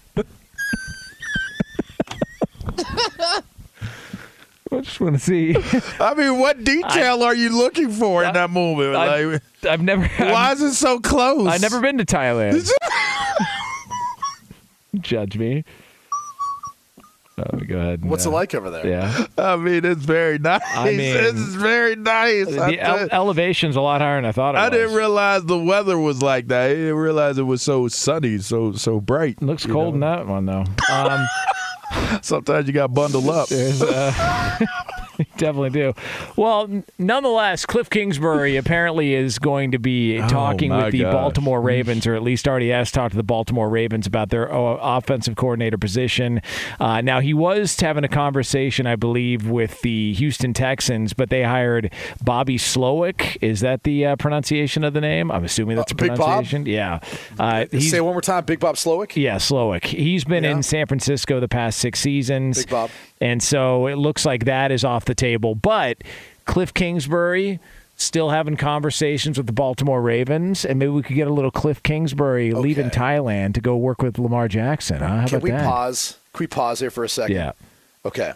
[4.73, 5.57] I just want to see.
[6.01, 8.95] I mean, what detail are you looking for in that movie?
[8.97, 10.07] I- Like, I've never.
[10.19, 11.49] why is it so close?
[11.49, 12.69] I've never been to Thailand.
[15.01, 15.65] Judge me.
[17.39, 18.05] Oh, go ahead.
[18.05, 18.87] What's it like over there?
[18.87, 19.25] Yeah.
[19.39, 20.61] I mean, it's very nice.
[20.75, 22.47] I mean, this is very nice.
[22.49, 23.09] The tell ele- you.
[23.13, 24.79] elevation's a lot higher than I thought it I was.
[24.79, 26.71] didn't realize the weather was like that.
[26.71, 29.41] I didn't realize it was so sunny, so so bright.
[29.41, 30.65] Looks you cold in that one though.
[30.93, 31.27] Um,
[32.23, 33.49] Sometimes you got bundled up.
[33.49, 34.59] There's, uh,
[35.37, 35.95] definitely do.
[36.37, 41.13] Well, nonetheless, Kliff Kingsbury apparently is going to be Oh, talking my with the gosh.
[41.13, 44.77] Baltimore Ravens, or at least already has talked to the Baltimore Ravens about their uh,
[44.81, 46.41] offensive coordinator position.
[46.79, 51.43] Uh, now, he was having a conversation, I believe, with the Houston Texans, but they
[51.43, 53.37] hired Bobby Slowik.
[53.41, 55.31] Is that the uh, pronunciation of the name?
[55.31, 56.19] I'm assuming that's Uh, the Big Bob?
[56.19, 56.67] pronunciation.
[56.67, 57.01] Yeah.
[57.39, 58.45] Uh, Say it one more time.
[58.45, 59.17] Big Bob Slowik.
[59.17, 59.85] yeah, Slowik.
[59.85, 62.59] He's been in San Francisco the past six seasons.
[62.59, 62.91] Big Bob.
[63.23, 65.55] And so it looks like that is off the table.
[65.55, 65.99] But
[66.47, 67.59] Kliff Kingsbury
[67.97, 71.83] still having conversations with the Baltimore Ravens, and maybe we could get a little Kliff
[71.83, 75.01] Kingsbury leaving Thailand to go work with Lamar Jackson.
[75.01, 75.07] Huh?
[75.07, 75.65] How Can about we that?
[75.67, 76.17] pause?
[76.33, 77.37] Can we pause here for a second?
[77.37, 77.53] Yeah.
[78.07, 78.33] Okay.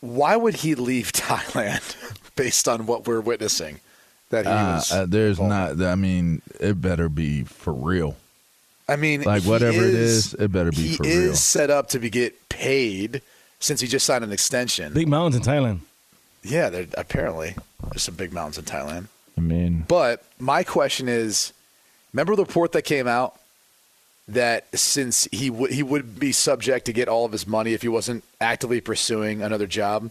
[0.00, 1.94] Why would he leave Thailand
[2.36, 3.80] based on what we're witnessing?
[4.30, 4.92] That he Uh, was.
[4.92, 5.80] uh, there's not.
[5.82, 8.16] I mean, it better be for real.
[8.88, 11.34] I mean, Like he whatever it is- is, it better be he for is real.
[11.34, 13.22] set up to be get paid
[13.60, 14.92] since he just signed an extension.
[14.92, 15.80] Big mountains in Thailand.
[16.42, 17.54] Yeah, there apparently
[17.90, 19.06] there's some big mountains in Thailand.
[19.36, 21.52] I mean, But my question is,
[22.12, 23.38] remember the report that came out
[24.28, 27.82] that since he would he would be subject to get all of his money if
[27.82, 30.10] he wasn't actively pursuing another job,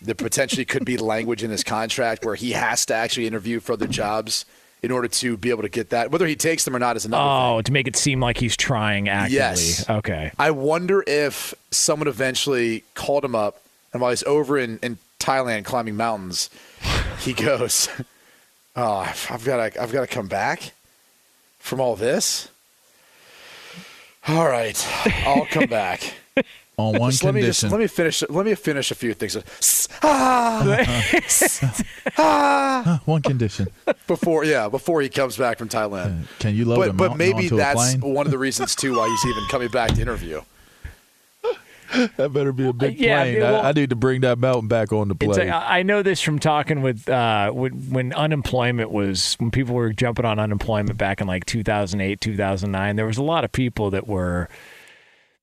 [0.00, 3.72] there potentially could be language in his contract where he has to actually interview for
[3.72, 4.44] other jobs
[4.86, 6.12] in order to be able to get that.
[6.12, 7.28] Whether he takes them or not is another.
[7.28, 9.34] Oh, to make it seem like he's trying actively.
[9.36, 9.90] Yes.
[9.90, 10.30] Okay.
[10.38, 13.60] I wonder if someone eventually called him up,
[13.92, 16.50] and while he's over in, in Thailand climbing mountains,
[17.18, 17.88] he goes,
[18.76, 20.72] "Oh, I've, I've got to, I've got to come back
[21.58, 22.48] from all this.
[24.28, 24.86] All right,
[25.26, 26.14] I'll come back."
[26.78, 27.70] On one Just let me just condition.
[27.70, 28.22] let me finish.
[28.28, 29.88] Let me finish a few things.
[30.02, 30.84] Ah,
[32.18, 33.68] ah, one condition.
[34.06, 36.26] before yeah, before he comes back from Thailand.
[36.38, 38.14] Can you load but a but maybe onto a that's plane?
[38.14, 40.42] one of the reasons too why he's even coming back to interview.
[42.16, 43.40] That better be a big Yeah, plane.
[43.40, 45.30] well- I, I need to bring that mountain back on the plane.
[45.30, 49.76] like, I I know this from talking with uh, when, when unemployment was when people
[49.76, 52.96] were jumping on unemployment back in like 2008, 2009.
[52.96, 54.48] There was a lot of people that were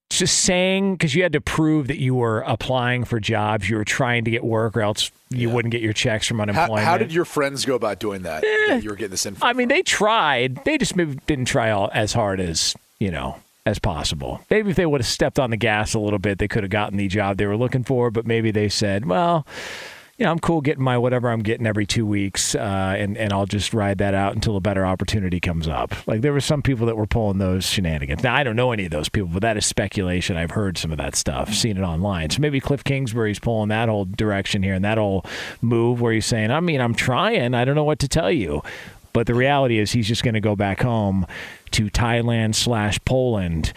[0.10, 3.86] just saying because you had to prove that you were applying for jobs, you were
[3.86, 6.86] trying to get work, or else you wouldn't get your checks from unemployment.
[6.86, 8.44] how did your friends go about doing that?
[8.44, 8.68] Eh.
[8.68, 9.46] that you were getting this info.
[9.46, 10.64] I mean, they tried.
[10.66, 14.42] They just maybe didn't try all, as hard as you know as possible.
[14.50, 16.70] Maybe if they would have stepped on the gas a little bit, they could have
[16.70, 18.12] gotten the job they were looking for.
[18.12, 19.48] But maybe they said, "Well,
[20.18, 23.34] you know, I'm cool getting my whatever I'm getting every two weeks, uh, and and
[23.34, 26.62] I'll just ride that out until a better opportunity comes up." Like there were some
[26.62, 28.24] people that were pulling those shenanigans.
[28.24, 30.38] Now I don't know any of those people, but that is speculation.
[30.38, 32.30] I've heard some of that stuff, seen it online.
[32.30, 35.26] So maybe Kliff Kingsbury's pulling that whole direction here and that whole
[35.62, 37.56] move where he's saying, "I mean, I'm trying.
[37.56, 38.62] I don't know what to tell you."
[39.14, 41.26] But the reality is, he's just going to go back home
[41.72, 43.74] to Thailand slash Poland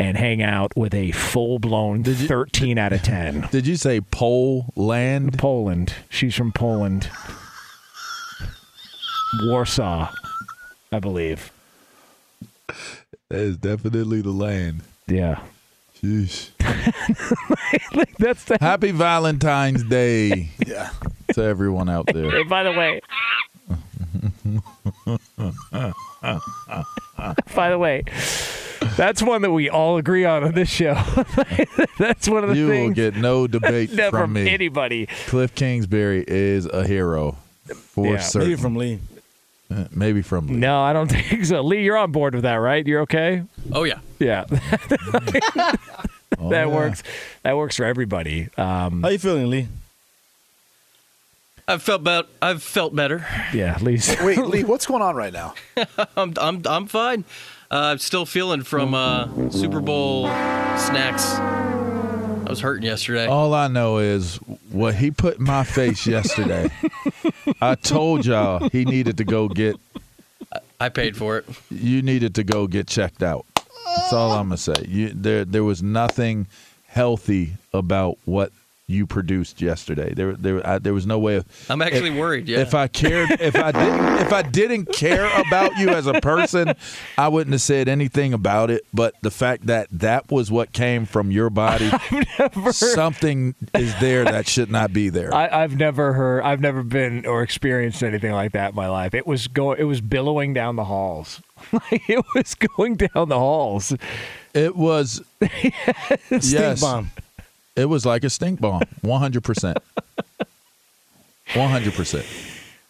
[0.00, 3.48] and hang out with a full blown 13 out of 10.
[3.52, 5.36] Did you say Poland?
[5.38, 5.92] Poland.
[6.08, 7.10] She's from Poland.
[9.42, 10.10] Warsaw,
[10.90, 11.52] I believe.
[13.28, 14.80] That is definitely the land.
[15.06, 15.42] Yeah.
[16.00, 16.48] Sheesh.
[18.18, 20.92] That's the- Happy Valentine's Day yeah.
[21.34, 22.30] to everyone out there.
[22.30, 23.02] Hey, by the way,
[27.54, 28.04] by the way,
[28.96, 30.94] that's one that we all agree on on this show.
[31.98, 34.48] that's one of the you will get no debate Not from, from me.
[34.48, 35.06] anybody.
[35.26, 37.36] Kliff Kingsbury is a hero
[37.74, 38.48] for Yeah, certain.
[38.48, 38.98] Maybe from Lee.
[39.70, 40.56] Uh, Maybe from Lee.
[40.56, 41.62] No, I don't think so.
[41.62, 42.84] Lee, you're on board with that, right?
[42.86, 43.42] You're okay?
[43.72, 44.00] Oh yeah.
[44.18, 44.44] Yeah.
[46.38, 46.74] Oh, that yeah.
[46.74, 47.02] works.
[47.42, 48.48] That works for everybody.
[48.56, 49.68] Um, How you feeling, Lee?
[51.70, 52.28] I've felt about.
[52.42, 53.24] I've felt better.
[53.54, 54.16] yeah, Lee's.
[54.22, 55.54] Wait, Lee, what's going on right now?
[56.16, 57.24] I'm I'm I'm fine.
[57.70, 61.34] Uh, I'm still feeling from uh, Super Bowl snacks.
[61.34, 63.26] I was hurting yesterday.
[63.28, 64.38] All I know is
[64.72, 66.68] what he put in my face yesterday.
[67.62, 69.76] I told y'all he needed to go get.
[70.80, 71.46] I paid for it.
[71.70, 73.46] You needed to go get checked out.
[73.54, 74.74] That's all I'm gonna say.
[74.88, 76.48] You, there, there was nothing
[76.88, 78.50] healthy about what
[78.90, 80.12] you produced yesterday.
[80.12, 81.36] There, there, I, there was no way.
[81.36, 82.48] Of, I'm actually if, worried.
[82.48, 82.58] Yeah.
[82.58, 86.74] If I cared, if I didn't, if I didn't care about you as a person,
[87.16, 88.84] I wouldn't have said anything about it.
[88.92, 91.90] But the fact that that was what came from your body,
[92.38, 95.32] never, something is there that should not be there.
[95.32, 99.14] I, I've never heard, I've never been or experienced anything like that in my life.
[99.14, 101.40] It was go, it was billowing down the halls.
[101.72, 103.92] Like it was going down the halls.
[104.54, 107.10] It was Stink yes, bomb.
[107.76, 109.78] It was like a stink bomb, one hundred percent,
[111.54, 112.26] one hundred percent.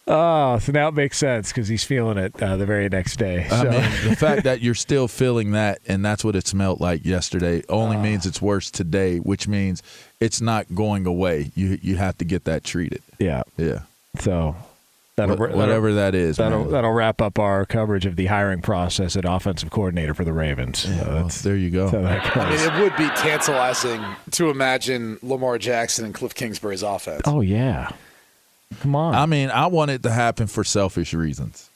[0.07, 3.47] Oh, so now it makes sense because he's feeling it uh, the very next day.
[3.49, 7.05] I mean, the fact that you're still feeling that and that's what it smelled like
[7.05, 8.01] yesterday only Ah.
[8.01, 9.83] means it's worse today, which means
[10.19, 11.51] it's not going away.
[11.55, 13.01] You you have to get that treated.
[13.19, 13.43] yeah.
[13.57, 13.81] Yeah.
[14.19, 14.55] So
[15.15, 19.15] that'll, Wha- whatever that is, that'll that'll wrap up our coverage of the hiring process
[19.15, 20.79] at offensive coordinator for the Ravens.
[20.79, 21.89] So well, there you go.
[21.89, 27.23] that I mean, it would be tantalizing to imagine Lamar Jackson and Kliff Kingsbury's offense.
[27.25, 27.89] oh yeah,
[28.81, 29.15] come on.
[29.15, 31.69] I mean, I want it to happen for selfish reasons.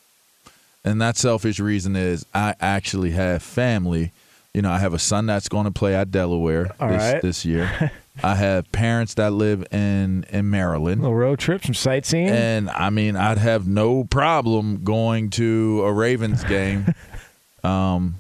[0.84, 4.12] And that selfish reason is I actually have family.
[4.54, 7.22] You know, I have a son that's going to play at Delaware this, right.
[7.22, 7.92] this year.
[8.24, 11.02] I have parents that live in in Maryland.
[11.02, 12.30] little road trip, some sightseeing.
[12.30, 16.94] And I mean, I'd have no problem going to a Ravens game,
[17.64, 18.16] um,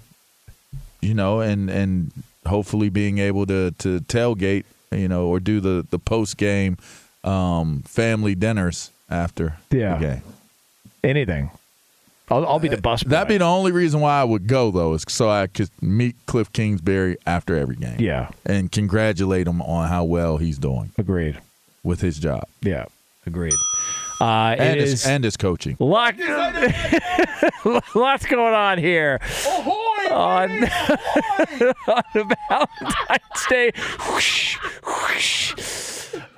[1.02, 2.12] you know, and and
[2.46, 6.78] hopefully being able to to tailgate, you know, or do the the post game
[7.24, 9.98] um, family dinners after Yeah.
[9.98, 10.22] the game.
[11.04, 11.52] Anything.
[12.30, 13.10] I'll, I'll be the bus boy.
[13.12, 16.16] That'd be the only reason why I would go, though, is so I could meet
[16.26, 17.98] Kliff Kingsbury after every game.
[18.00, 18.30] Yeah.
[18.46, 21.38] and congratulate him on how well he's doing Agreed.
[21.84, 22.86] with his job Yeah,
[23.28, 23.54] agreed.
[24.22, 25.76] Uh, and his and his coaching.
[25.80, 26.16] lot,
[27.96, 29.20] lots going on here.
[30.12, 30.52] On,
[31.88, 33.72] on Valentine's Day.
[34.08, 35.86] Whoosh, whoosh.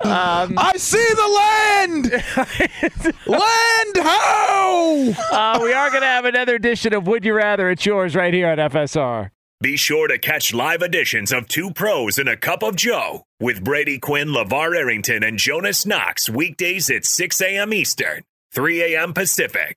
[0.00, 2.10] Um, I see the land.
[3.26, 5.12] land ho!
[5.32, 7.70] uh, we are going to have another edition of Would You Rather.
[7.70, 9.30] It's yours right here on FSR.
[9.60, 13.64] Be sure to catch live editions of Two Pros and a Cup of Joe with
[13.64, 17.74] Brady Quinn, LaVar Arrington, and Jonas Knox weekdays at 6 a.m.
[17.74, 18.22] Eastern,
[18.54, 19.12] 3 a.m.
[19.12, 19.76] Pacific.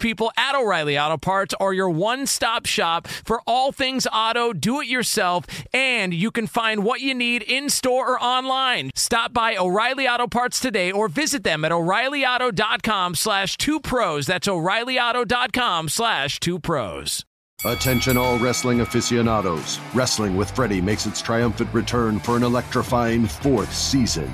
[0.01, 4.81] people at O'Reilly Auto Parts are your one stop shop for all things auto, do
[4.81, 8.91] it yourself, and you can find what you need in store or online.
[8.95, 14.25] Stop by O'Reilly Auto Parts today or visit them at o'ReillyAuto.com slash two pros.
[14.25, 17.23] That's o'ReillyAuto.com slash two pros.
[17.63, 19.79] Attention, all wrestling aficionados.
[19.93, 24.33] Wrestling with Freddie makes its triumphant return for an electrifying fourth season.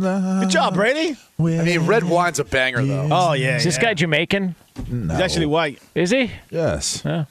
[0.00, 1.16] Good job, Brady.
[1.38, 3.08] I mean, red wine's a banger, though.
[3.10, 3.56] Oh yeah.
[3.56, 3.82] Is this yeah.
[3.82, 4.54] guy Jamaican?
[4.88, 5.14] No.
[5.14, 5.80] He's actually white.
[5.94, 6.30] Is he?
[6.50, 7.02] Yes.
[7.04, 7.24] Yeah.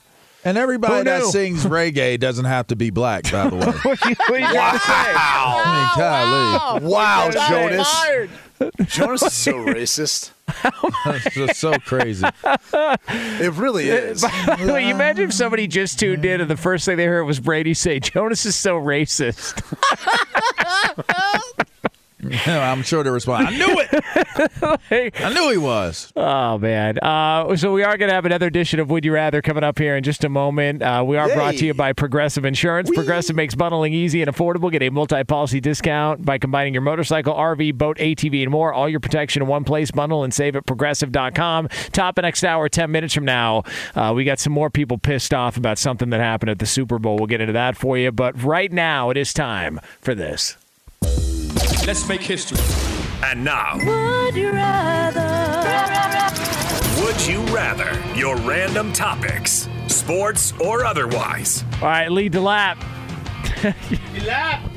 [0.43, 3.66] And everybody that sings reggae doesn't have to be black, by the way.
[3.66, 4.93] what are you, what are you trying to say?
[5.18, 6.91] I mean, golly.
[6.91, 8.03] Wow, Jonas.
[8.05, 8.93] Jonas.
[8.93, 10.32] Jonas is so racist.
[11.05, 12.26] That's just so crazy.
[13.09, 14.22] It really is.
[14.22, 17.05] By the way, you imagine if somebody just tuned in and the first thing they
[17.05, 19.61] heard was Brady say, Jonas is so racist.
[22.45, 23.47] I'm sure they respond.
[23.47, 25.13] I knew it.
[25.23, 26.11] I knew he was.
[26.15, 26.99] Oh man!
[26.99, 29.77] Uh, so we are going to have another edition of Would You Rather coming up
[29.77, 30.81] here in just a moment.
[30.81, 32.89] Uh, we are brought to you by Progressive Insurance.
[32.91, 34.71] Progressive makes bundling easy and affordable.
[34.71, 38.73] Get a multi-policy discount by combining your motorcycle, RV, boat, ATV, and more.
[38.73, 39.91] All your protection in one place.
[39.91, 41.69] Bundle and save at Progressive.com.
[41.91, 43.63] Top of next hour, ten minutes from now.
[43.95, 46.99] Uh, we got some more people pissed off about something that happened at the Super
[46.99, 47.17] Bowl.
[47.17, 48.11] We'll get into that for you.
[48.11, 50.57] But right now, it is time for this.
[51.88, 52.57] Let's make history.
[53.23, 54.51] And now, Would you
[56.99, 58.19] Would You Rather?
[58.19, 61.63] Your random topics, sports or otherwise.
[61.75, 62.81] All right, lead the lap.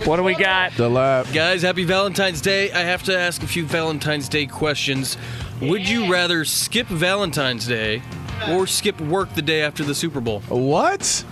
[0.05, 0.73] what do we got?
[0.75, 1.27] The lap.
[1.33, 2.71] Guys, happy Valentine's Day.
[2.73, 5.17] I have to ask a few Valentine's Day questions.
[5.63, 8.03] Would you rather skip Valentine's Day
[8.51, 10.41] or skip work the day after the Super Bowl?
[10.49, 11.25] What?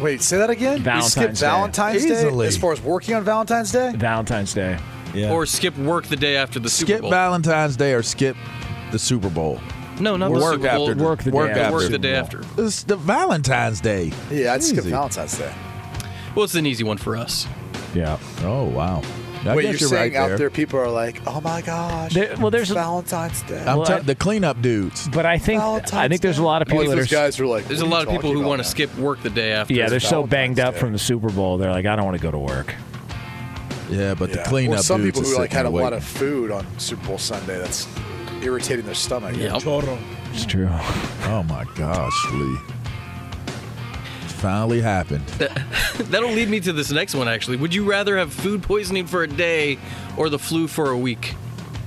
[0.00, 0.82] Wait, say that again?
[0.82, 1.40] Valentine's you skip Day.
[1.46, 2.46] Valentine's Day Easily.
[2.46, 3.92] as far as working on Valentine's Day?
[3.96, 4.78] Valentine's Day.
[5.14, 5.32] Yeah.
[5.32, 7.10] Or skip work the day after the Super Bowl.
[7.10, 8.36] Skip Valentine's Day or skip
[8.92, 9.58] the Super Bowl?
[9.98, 10.90] no, not the Work Super Bowl.
[10.90, 11.02] after.
[11.04, 11.60] Work the day work after.
[11.62, 11.74] after.
[11.76, 12.42] Work the day after.
[12.58, 14.12] It's the Valentine's Day.
[14.30, 14.90] Yeah, I'd skip Easy.
[14.90, 15.54] Valentine's Day.
[16.34, 17.46] Well, it's an easy one for us.
[17.94, 18.18] Yeah.
[18.42, 19.02] Oh wow.
[19.48, 20.50] I Wait, guess you're, you're saying right out there.
[20.50, 23.86] people are like, "Oh my gosh, There- well, there's it's a- Valentine's Day." I'm Well,
[23.86, 25.08] t- I- the cleanup dudes.
[25.08, 27.44] But I think Valentine's I think there's a lot of people Always those guys who
[27.44, 29.72] are like, There's a lot of people who want to skip work the day after.
[29.74, 30.80] yeah they're so banged up Day.
[30.80, 31.58] from the Super Bowl.
[31.58, 32.74] They're like I don't want to go to work.
[33.90, 35.92] Yeah, but man?" the cleanup Or some dudes people who like had a there lot
[35.92, 37.86] of food on Super Bowl Sunday that's
[38.42, 39.36] irritating their stomach.
[39.36, 39.62] Yep.
[40.32, 40.68] It's true.
[40.70, 42.58] Oh my gosh, Lee.
[44.46, 45.26] It finally happened.
[45.98, 47.56] That'll lead me to this next one, actually.
[47.56, 49.76] Would you rather have food poisoning for a day
[50.16, 51.34] or the flu for a week?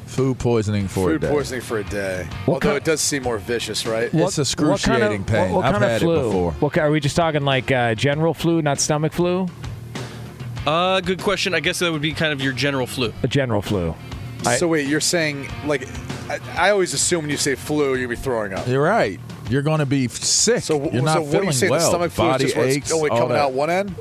[0.07, 1.29] Food poisoning for Food a day.
[1.31, 2.27] poisoning for a day.
[2.45, 4.09] What Although kind- it does seem more vicious, right?
[4.13, 5.51] It's excruciating what, pain.
[5.53, 6.19] What, I've kind had of flu?
[6.19, 6.51] it before.
[6.53, 9.47] What, ki- are we just talking like uh, general flu, not stomach flu?
[10.67, 11.53] Uh, good question.
[11.53, 13.13] I guess that would be kind of your general flu.
[13.23, 13.95] A general flu.
[14.45, 15.87] I- so wait, you're saying like
[16.29, 18.67] I, I always assume when you say flu, you'll be throwing up.
[18.67, 19.19] You're right.
[19.49, 20.63] You're going to be sick.
[20.63, 21.69] So, You're not so what feeling do you say?
[21.69, 21.79] well.
[21.79, 23.95] The stomach flu Body is just aches, only coming out one end.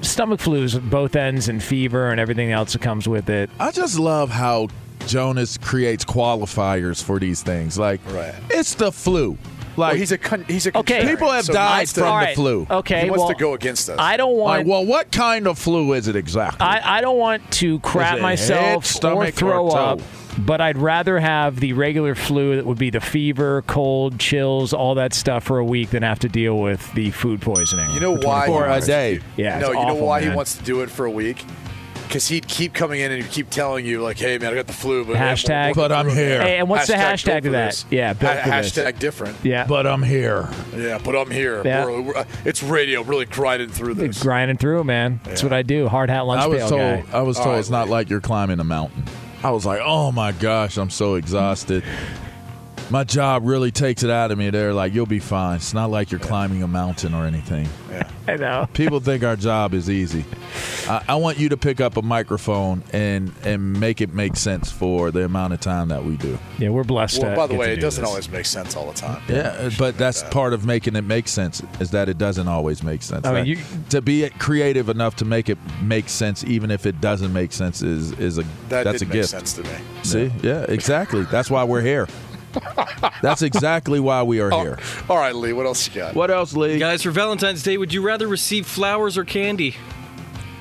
[0.00, 3.50] Stomach flu is both ends and fever and everything else that comes with it.
[3.60, 4.68] I just love how
[5.06, 7.78] Jonas creates qualifiers for these things.
[7.78, 8.34] Like, Right.
[8.50, 9.36] it's the flu.
[9.76, 11.04] Well, Like, he's a con- he's a Okay.
[11.06, 12.66] people have so died from All the flu.
[12.70, 13.96] Okay, He wants well, to go against us.
[13.98, 14.60] I don't want.
[14.60, 16.60] Like, well, what kind of flu is it exactly?
[16.66, 20.00] I, I don't want to crap myself head, or throw or up,
[20.38, 24.94] but I'd rather have the regular flu that would be the fever, cold, chills, all
[24.96, 27.90] that stuff for a week than have to deal with the food poisoning.
[27.92, 28.46] You know why?
[28.46, 29.20] for a day.
[29.36, 31.44] Yeah, no, you know why he wants to do it for a week?
[32.06, 34.66] Because he'd keep coming in and he'd keep telling you like, "Hey, man, I got
[34.66, 36.40] the flu." But Hashtag- But I'm here.
[36.40, 37.66] Hey, and what's the hashtag built to that?
[37.70, 37.84] this.
[37.90, 38.72] Yeah, built Ha- for this.
[38.72, 39.36] hashtag different.
[39.42, 40.48] Yeah, But I'm here.
[40.76, 41.62] Yeah, but I'm here.
[41.64, 41.84] Yeah.
[41.84, 44.22] We're- we're- uh, it's radio, really grinding through this.
[44.22, 45.20] grinding through, man.
[45.24, 45.88] That's what I do.
[45.88, 46.72] Hard hat lunch I was told.
[46.80, 47.04] guy.
[47.12, 47.92] I was told right, it's not Lee.
[47.92, 49.04] like you're climbing a mountain.
[49.44, 51.82] I was like, oh my gosh, I'm so exhausted.
[52.88, 54.50] My job really takes it out of me.
[54.50, 55.56] They're like, "You'll be fine.
[55.56, 58.08] It's not like you're climbing a mountain or anything." Yeah.
[58.28, 58.68] I know.
[58.74, 60.24] People think our job is easy.
[60.88, 64.70] I, I want you to pick up a microphone and and make it make sense
[64.70, 66.38] for the amount of time that we do.
[66.58, 67.22] Yeah, we're blessed.
[67.22, 68.08] Well, to by the way, it doesn't this.
[68.08, 69.20] always make sense all the time.
[69.28, 72.46] Yeah, uh, but that's uh, part of making it make sense is that it doesn't
[72.48, 73.26] always make sense.
[73.26, 73.58] I mean, That- you-
[73.90, 77.82] to be creative enough to make it make sense, even if it doesn't make sense,
[77.82, 79.30] is is a That that's a make gift.
[79.30, 79.70] sense to me.
[80.02, 81.22] See, yeah, exactly.
[81.24, 82.06] That's why we're here.
[83.22, 84.78] That's exactly why we are here.
[85.08, 86.14] All right, Lee, what else you got?
[86.14, 86.78] What else, Lee?
[86.78, 89.76] Guys, for Valentine's Day, would you rather receive flowers or candy?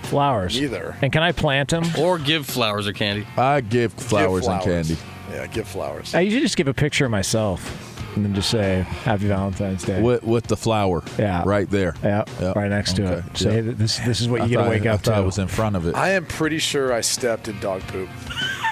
[0.04, 0.60] Flowers.
[0.60, 0.96] Neither.
[1.02, 1.84] And can I plant them?
[2.00, 3.26] Or give flowers or candy?
[3.38, 4.88] I give flowers, and flowers.
[4.88, 5.02] candy.
[5.32, 6.14] Yeah, give flowers.
[6.14, 7.82] I usually just give a picture of myself
[8.16, 10.02] and then just say Happy Valentine's Day.
[10.02, 11.42] With, with the flower, Yeah.
[11.46, 11.96] right there.
[12.04, 12.54] Yeah, Yeah.
[12.56, 13.28] right next to Okay.
[13.32, 13.38] it.
[13.38, 13.62] Say Yeah.
[13.64, 15.18] that this this is what you I get to wake I up thought to.
[15.18, 15.96] I was in front of it.
[15.96, 18.08] I am pretty sure I stepped in dog poop.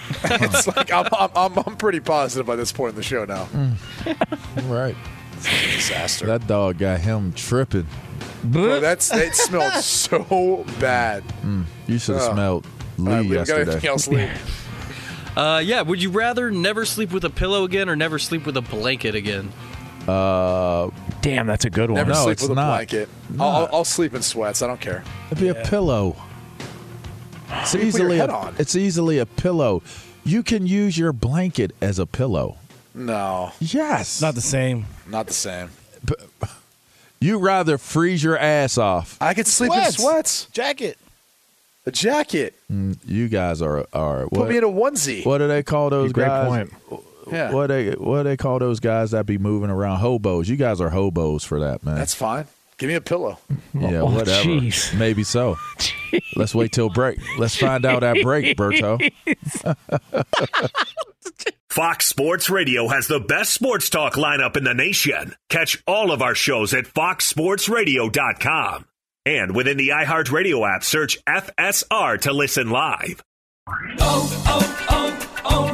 [0.26, 3.47] it's like I'm, I'm, I'm, I'm pretty positive by this point in the show now.
[4.66, 4.95] right.
[5.38, 6.26] It's a disaster.
[6.28, 7.88] That dog got him tripping.
[8.43, 11.24] Bro, that's it smelled so bad.
[11.41, 12.34] Mm, you should have Oh.
[12.34, 12.66] smelled
[12.99, 13.72] All Lee right, we got yesterday.
[13.72, 14.30] anything else, Lee?
[15.36, 18.56] Uh, yeah, would you rather never sleep with a pillow again or never sleep with
[18.58, 19.51] a blanket again?
[20.08, 20.89] Uh,
[21.22, 21.95] Damn, that's a good one.
[21.97, 22.68] Never No, sleep it's with a not.
[22.76, 23.10] blanket.
[23.39, 24.62] I'll, I'll, I'll sleep in sweats.
[24.62, 25.04] I don't care.
[25.32, 26.16] It'd be a pillow.
[27.62, 28.56] It's You put your easily head a, on.
[28.58, 29.82] it's easily a pillow.
[30.26, 32.58] You can use your blanket as a pillow.
[32.95, 34.22] No, Yes.
[34.22, 34.86] Not the same.
[35.10, 35.70] not the same.
[37.20, 39.18] you rather freeze your ass off.
[39.22, 39.97] I could sleep Sweats.
[39.97, 40.45] in sweats.
[40.51, 40.97] Jacket.
[41.86, 42.54] A jacket.
[42.72, 45.26] Mm, You guys are are Put what, me in a onesie.
[45.26, 46.47] what do they call those Great guys?
[46.47, 47.04] point.
[47.32, 47.51] Yeah.
[47.51, 50.47] What they what they call those guys that be moving around hobos?
[50.49, 51.95] You guys are hobos for that, man.
[51.95, 52.45] That's fine.
[52.78, 53.38] Give me a pillow.
[53.74, 54.50] yeah, Oh, whatever.
[54.50, 54.94] jeez.
[54.98, 55.58] Maybe so.
[56.36, 57.20] Let's wait till break.
[57.38, 59.00] Let's find out at break, Berto.
[61.70, 65.36] Fox Sports Radio has the best sports talk lineup in the nation.
[65.50, 68.86] Catch all of our shows at foxsportsradio.com.
[69.26, 73.24] And within the iHeartRadio app, search FSR to listen live.
[73.68, 75.74] Oh, oh, oh,